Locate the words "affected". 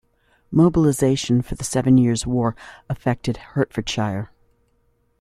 2.89-3.37